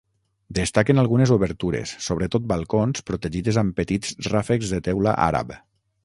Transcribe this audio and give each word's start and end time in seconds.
Destaquen 0.59 0.99
algunes 1.01 1.33
obertures, 1.33 1.91
sobretot 2.05 2.47
balcons, 2.51 3.03
protegides 3.09 3.59
amb 3.63 3.75
petits 3.81 4.17
ràfecs 4.29 4.73
de 4.77 4.81
teula 4.89 5.13
àrab. 5.27 5.53